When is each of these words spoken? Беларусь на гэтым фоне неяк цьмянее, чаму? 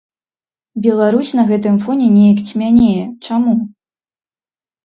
Беларусь 0.85 1.33
на 1.39 1.43
гэтым 1.51 1.75
фоне 1.87 2.07
неяк 2.15 2.39
цьмянее, 2.49 3.05
чаму? 3.29 3.55